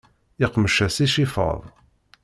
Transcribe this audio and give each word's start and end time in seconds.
Iqmec-as 0.45 0.95
icifaḍ. 1.05 1.61